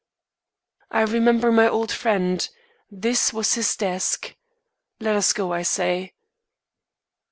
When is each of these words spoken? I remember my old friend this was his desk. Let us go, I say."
I 0.89 1.01
remember 1.01 1.51
my 1.51 1.67
old 1.67 1.91
friend 1.91 2.49
this 2.89 3.31
was 3.31 3.53
his 3.53 3.77
desk. 3.77 4.35
Let 4.99 5.15
us 5.15 5.31
go, 5.31 5.53
I 5.53 5.61
say." 5.61 6.15